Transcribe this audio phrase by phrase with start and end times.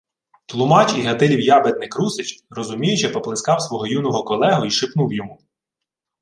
[0.47, 5.39] Тлумач і Гатилів ябедник Русич розуміюче поплескав свого юного колегу й шепнув йому: